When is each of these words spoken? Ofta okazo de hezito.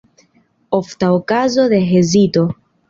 Ofta 0.79 1.11
okazo 1.19 1.69
de 1.75 1.81
hezito. 1.93 2.49